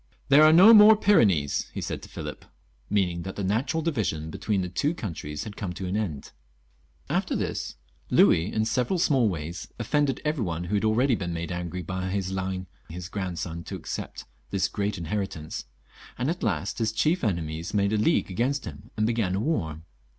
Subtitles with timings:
[0.29, 2.43] "There are no more Pyrenees," he said to Philip,
[2.89, 6.31] meaning that the natural division between the two countries had come to an end.
[7.07, 7.75] After this
[8.09, 10.79] Louis, in several small ways, offended every one „hoW.Wy
[11.13, 11.71] been n^ang^b^M.
[11.71, 15.65] .U„™« 1^ grandson to accept this great inheritance,
[16.17, 16.95] and at last his XLV.] LOUIS XIV.
[16.95, 19.81] 367 chief enemies made a league against him and began a war.